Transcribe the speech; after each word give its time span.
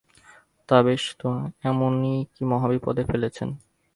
তা 0.69 0.77
বেশ 0.85 1.03
তো, 1.19 1.29
এমনই 1.63 2.15
কি 2.33 2.41
মহাবিপদে 2.45 3.03
ফেলেছেন! 3.03 3.49